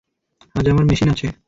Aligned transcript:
আজ 0.55 0.65
আমার 0.67 0.85
মেশিন 0.85 1.07
আছে। 1.09 1.27